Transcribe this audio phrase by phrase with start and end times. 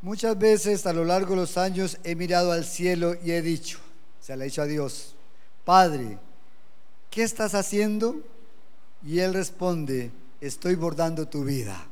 [0.00, 3.78] Muchas veces a lo largo de los años he mirado al cielo y he dicho,
[4.20, 5.16] se le ha dicho a Dios,
[5.64, 6.18] Padre,
[7.10, 8.20] ¿qué estás haciendo?
[9.04, 11.84] Y Él responde, estoy bordando tu vida.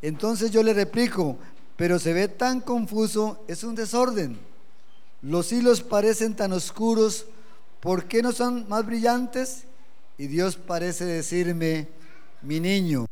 [0.00, 1.36] Entonces yo le replico,
[1.76, 4.38] pero se ve tan confuso, es un desorden.
[5.20, 7.26] Los hilos parecen tan oscuros,
[7.80, 9.64] ¿por qué no son más brillantes?
[10.16, 11.88] Y Dios parece decirme,
[12.40, 13.07] mi niño,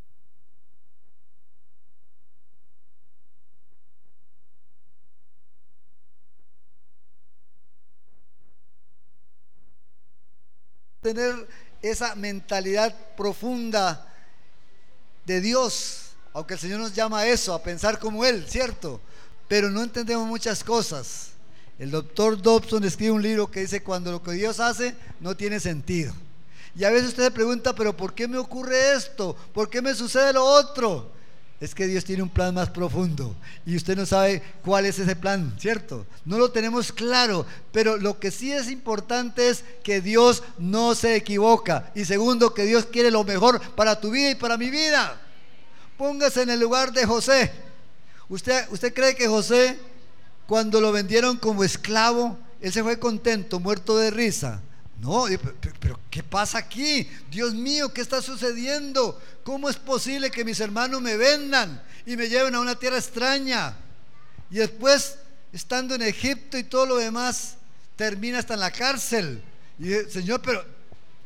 [11.06, 11.48] tener
[11.82, 14.12] esa mentalidad profunda
[15.24, 19.00] de Dios, aunque el Señor nos llama a eso, a pensar como Él, ¿cierto?
[19.48, 21.28] Pero no entendemos muchas cosas.
[21.78, 25.60] El doctor Dobson escribe un libro que dice, cuando lo que Dios hace no tiene
[25.60, 26.12] sentido.
[26.74, 29.36] Y a veces usted se pregunta, pero ¿por qué me ocurre esto?
[29.54, 31.12] ¿Por qué me sucede lo otro?
[31.60, 33.34] Es que Dios tiene un plan más profundo
[33.64, 36.06] y usted no sabe cuál es ese plan, ¿cierto?
[36.24, 41.16] No lo tenemos claro, pero lo que sí es importante es que Dios no se
[41.16, 45.18] equivoca y segundo, que Dios quiere lo mejor para tu vida y para mi vida.
[45.96, 47.50] Póngase en el lugar de José.
[48.28, 49.78] ¿Usted, usted cree que José,
[50.46, 54.60] cuando lo vendieron como esclavo, él se fue contento, muerto de risa?
[55.00, 55.26] No,
[55.78, 57.08] pero, ¿qué pasa aquí?
[57.30, 59.20] Dios mío, ¿qué está sucediendo?
[59.44, 63.76] ¿Cómo es posible que mis hermanos me vendan y me lleven a una tierra extraña?
[64.50, 65.18] Y después,
[65.52, 67.56] estando en Egipto y todo lo demás,
[67.94, 69.42] termina hasta en la cárcel.
[69.78, 70.64] Y Señor, pero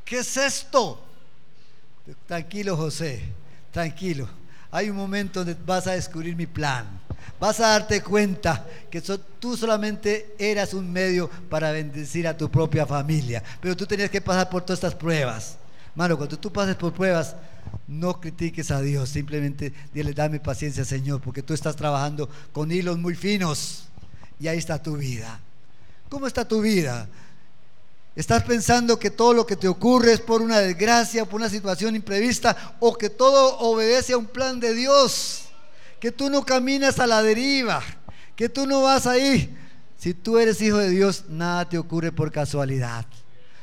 [0.04, 1.06] ¿qué es esto?
[2.26, 3.22] Tranquilo, José,
[3.72, 4.28] tranquilo.
[4.72, 7.00] Hay un momento donde vas a descubrir mi plan
[7.38, 12.86] vas a darte cuenta que tú solamente eras un medio para bendecir a tu propia
[12.86, 13.42] familia.
[13.60, 15.56] Pero tú tenías que pasar por todas estas pruebas.
[15.94, 17.34] Mano, cuando tú pases por pruebas,
[17.86, 22.98] no critiques a Dios, simplemente dile, dame paciencia, Señor, porque tú estás trabajando con hilos
[22.98, 23.84] muy finos
[24.38, 25.40] y ahí está tu vida.
[26.08, 27.08] ¿Cómo está tu vida?
[28.16, 31.94] ¿Estás pensando que todo lo que te ocurre es por una desgracia, por una situación
[31.94, 35.49] imprevista o que todo obedece a un plan de Dios?
[36.00, 37.82] Que tú no caminas a la deriva,
[38.34, 39.56] que tú no vas ahí.
[39.98, 43.04] Si tú eres hijo de Dios, nada te ocurre por casualidad.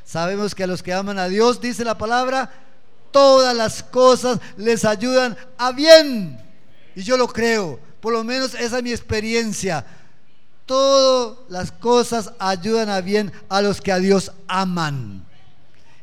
[0.05, 2.51] Sabemos que a los que aman a Dios, dice la palabra,
[3.11, 6.39] todas las cosas les ayudan a bien.
[6.95, 9.83] Y yo lo creo, por lo menos esa es mi experiencia.
[10.67, 15.25] Todas las cosas ayudan a bien a los que a Dios aman.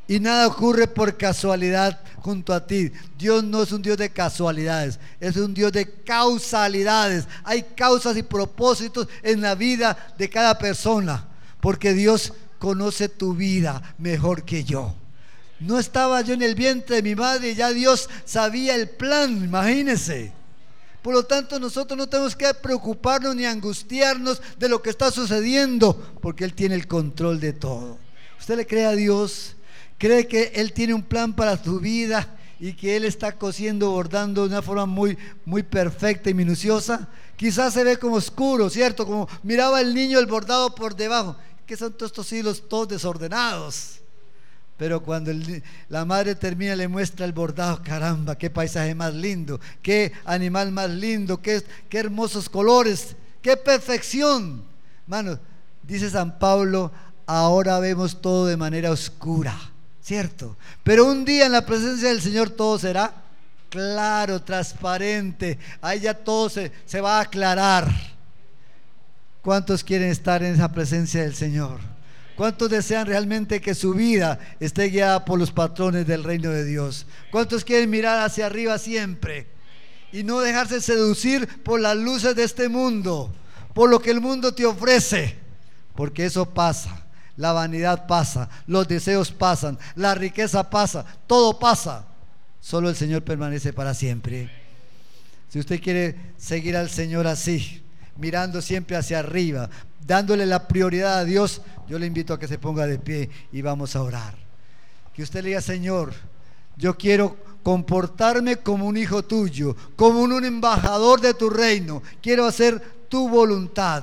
[0.07, 2.93] Y nada ocurre por casualidad junto a ti.
[3.19, 7.27] Dios no es un Dios de casualidades, es un Dios de causalidades.
[7.43, 11.27] Hay causas y propósitos en la vida de cada persona,
[11.61, 14.95] porque Dios conoce tu vida mejor que yo.
[15.61, 20.33] No estaba yo en el vientre de mi madre ya Dios sabía el plan, imagínense.
[21.01, 26.15] Por lo tanto, nosotros no tenemos que preocuparnos ni angustiarnos de lo que está sucediendo,
[26.23, 27.99] porque Él tiene el control de todo.
[28.41, 29.55] ¿Usted le cree a Dios?
[29.99, 32.29] Cree que Él tiene un plan para tu vida
[32.59, 37.09] y que Él está cosiendo, bordando de una forma muy, muy perfecta y minuciosa.
[37.37, 39.05] Quizás se ve como oscuro, ¿cierto?
[39.05, 41.37] Como miraba el niño el bordado por debajo.
[41.67, 44.01] que son todos estos hilos todos desordenados?
[44.77, 45.31] Pero cuando
[45.89, 50.91] la madre termina le muestra el bordado, caramba, qué paisaje más lindo, qué animal más
[50.91, 54.65] lindo, qué, qué hermosos colores, qué perfección.
[55.07, 55.39] Mano,
[55.83, 56.91] dice San Pablo,
[57.25, 59.74] ahora vemos todo de manera oscura
[60.05, 60.57] ¿cierto?
[60.83, 63.15] Pero un día en la presencia del Señor todo será
[63.71, 67.91] claro, transparente, ahí ya todo se, se va a aclarar.
[69.43, 71.81] ¿Cuántos quieren estar en esa presencia del Señor?
[72.37, 77.07] ¿Cuántos desean realmente que su vida esté guiada por los patrones del reino de Dios?
[77.31, 79.47] ¿Cuántos quieren mirar hacia arriba siempre
[80.13, 83.35] y no dejarse seducir por las luces de este mundo,
[83.73, 85.37] por lo que el mundo te ofrece?
[85.95, 87.04] Porque eso pasa.
[87.37, 92.07] La vanidad pasa, los deseos pasan, la riqueza pasa, todo pasa.
[92.61, 94.51] Solo el Señor permanece para siempre.
[95.49, 97.85] Si usted quiere seguir al Señor así,
[98.17, 99.69] mirando siempre hacia arriba,
[100.07, 103.63] dándole la prioridad a Dios, yo le invito a que se ponga de pie y
[103.63, 104.35] vamos a orar.
[105.13, 106.13] Que usted le diga, Señor,
[106.77, 112.03] yo quiero comportarme como un hijo tuyo, como un embajador de tu reino.
[112.21, 113.93] Quiero hacer tu voluntad.